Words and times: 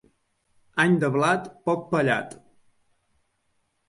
Any 0.83 0.95
de 1.03 1.09
blat, 1.15 1.45
poc 1.69 1.83
pallat. 1.91 2.33